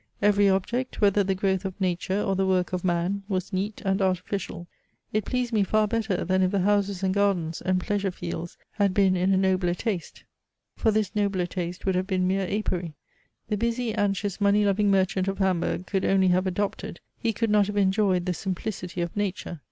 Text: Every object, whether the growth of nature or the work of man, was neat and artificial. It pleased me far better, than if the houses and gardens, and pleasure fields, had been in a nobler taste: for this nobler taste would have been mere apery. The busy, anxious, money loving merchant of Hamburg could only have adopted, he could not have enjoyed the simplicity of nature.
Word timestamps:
Every 0.19 0.49
object, 0.49 0.99
whether 0.99 1.23
the 1.23 1.35
growth 1.35 1.63
of 1.63 1.79
nature 1.79 2.19
or 2.23 2.35
the 2.35 2.47
work 2.47 2.73
of 2.73 2.83
man, 2.83 3.21
was 3.29 3.53
neat 3.53 3.83
and 3.85 4.01
artificial. 4.01 4.65
It 5.13 5.25
pleased 5.25 5.53
me 5.53 5.61
far 5.63 5.87
better, 5.87 6.25
than 6.25 6.41
if 6.41 6.49
the 6.49 6.61
houses 6.61 7.03
and 7.03 7.13
gardens, 7.13 7.61
and 7.61 7.79
pleasure 7.79 8.09
fields, 8.09 8.57
had 8.71 8.95
been 8.95 9.15
in 9.15 9.31
a 9.31 9.37
nobler 9.37 9.75
taste: 9.75 10.23
for 10.75 10.89
this 10.89 11.15
nobler 11.15 11.45
taste 11.45 11.85
would 11.85 11.93
have 11.93 12.07
been 12.07 12.27
mere 12.27 12.47
apery. 12.47 12.95
The 13.49 13.57
busy, 13.57 13.93
anxious, 13.93 14.41
money 14.41 14.65
loving 14.65 14.89
merchant 14.89 15.27
of 15.27 15.37
Hamburg 15.37 15.85
could 15.85 16.03
only 16.03 16.29
have 16.29 16.47
adopted, 16.47 16.99
he 17.19 17.31
could 17.31 17.51
not 17.51 17.67
have 17.67 17.77
enjoyed 17.77 18.25
the 18.25 18.33
simplicity 18.33 19.01
of 19.01 19.15
nature. 19.15 19.59